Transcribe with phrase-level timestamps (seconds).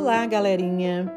[0.00, 1.12] Olá, galerinha!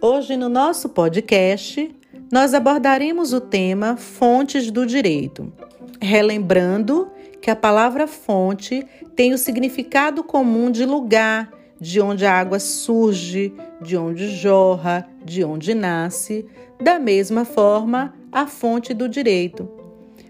[0.00, 1.92] Hoje no nosso podcast
[2.30, 5.52] nós abordaremos o tema Fontes do Direito,
[6.00, 7.10] relembrando
[7.42, 13.52] que a palavra fonte tem o significado comum de lugar, de onde a água surge,
[13.82, 16.46] de onde jorra, de onde nasce,
[16.80, 19.68] da mesma forma, a fonte do direito.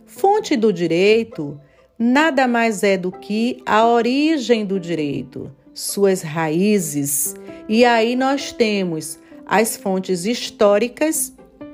[0.07, 1.61] Fonte do direito
[1.98, 7.34] nada mais é do que a origem do direito, suas raízes.
[7.68, 11.32] E aí nós temos as fontes históricas,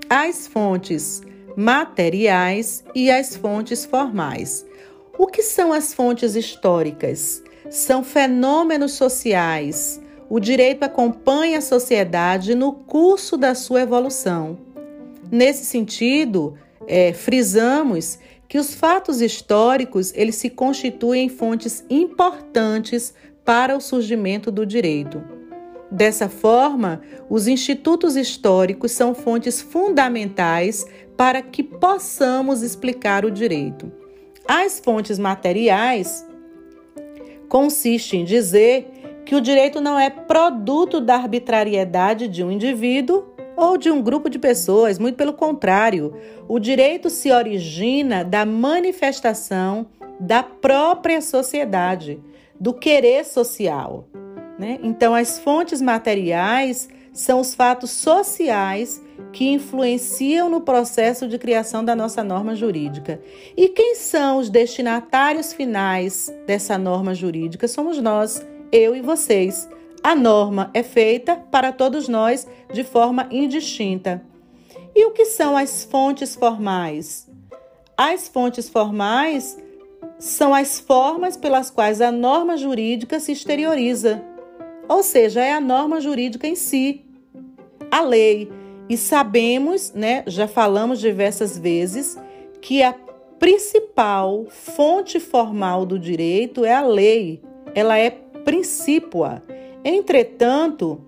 [0.09, 1.23] as fontes
[1.56, 4.65] materiais e as fontes formais.
[5.19, 7.42] O que são as fontes históricas?
[7.70, 10.01] São fenômenos sociais.
[10.29, 14.59] O direito acompanha a sociedade no curso da sua evolução.
[15.30, 16.54] Nesse sentido,
[16.87, 18.18] é, frisamos
[18.48, 23.12] que os fatos históricos eles se constituem fontes importantes
[23.47, 25.23] para o surgimento do direito.
[25.91, 30.85] Dessa forma, os institutos históricos são fontes fundamentais
[31.16, 33.91] para que possamos explicar o direito.
[34.47, 36.27] As fontes materiais
[37.49, 38.91] consistem em dizer
[39.25, 43.25] que o direito não é produto da arbitrariedade de um indivíduo
[43.57, 46.15] ou de um grupo de pessoas, muito pelo contrário,
[46.47, 49.87] o direito se origina da manifestação
[50.21, 52.21] da própria sociedade,
[52.60, 54.09] do querer social.
[54.59, 54.79] Né?
[54.82, 61.96] Então, as fontes materiais são os fatos sociais que influenciam no processo de criação da
[61.96, 63.21] nossa norma jurídica.
[63.57, 67.66] E quem são os destinatários finais dessa norma jurídica?
[67.66, 69.69] Somos nós, eu e vocês.
[70.03, 74.22] A norma é feita para todos nós de forma indistinta.
[74.94, 77.28] E o que são as fontes formais?
[77.97, 79.59] As fontes formais
[80.19, 84.22] são as formas pelas quais a norma jurídica se exterioriza,
[84.89, 87.05] ou seja, é a norma jurídica em si,
[87.91, 88.50] a lei.
[88.88, 92.16] E sabemos, né, já falamos diversas vezes,
[92.60, 92.94] que a
[93.38, 97.43] principal fonte formal do direito é a lei,
[97.75, 99.43] ela é princípua.
[99.84, 101.00] Entretanto,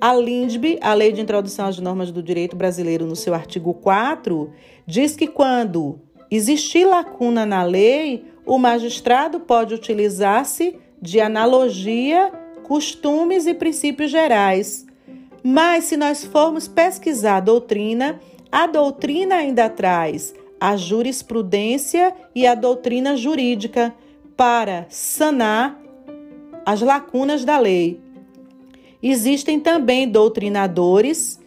[0.00, 4.50] a LINDB, a Lei de Introdução às Normas do Direito Brasileiro, no seu artigo 4,
[4.86, 12.32] diz que quando existir lacuna na lei, o magistrado pode utilizar-se de analogia,
[12.62, 14.86] costumes e princípios gerais.
[15.44, 18.18] Mas se nós formos pesquisar a doutrina,
[18.50, 23.94] a doutrina ainda traz a jurisprudência e a doutrina jurídica
[24.34, 25.78] para sanar
[26.64, 28.00] as lacunas da lei.
[29.02, 31.38] Existem também doutrinadores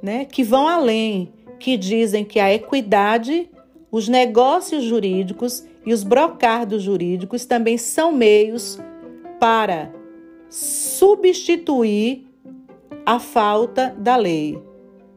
[0.00, 3.50] né, que vão além, que dizem que a equidade,
[3.90, 8.78] os negócios jurídicos e os brocardos jurídicos também são meios
[9.38, 9.92] para
[10.48, 12.26] substituir
[13.04, 14.58] a falta da lei.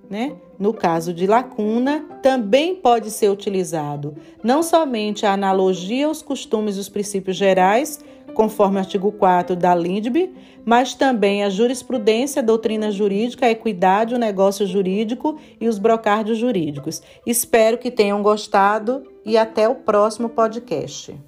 [0.09, 0.35] Né?
[0.57, 6.79] No caso de lacuna, também pode ser utilizado não somente a analogia aos costumes e
[6.79, 7.99] os princípios gerais,
[8.37, 10.31] conforme o artigo 4 da LINDB,
[10.63, 16.37] mas também a jurisprudência, a doutrina jurídica, a equidade, o negócio jurídico e os brocardios
[16.37, 17.01] jurídicos.
[17.25, 21.19] Espero que tenham gostado e até o próximo podcast.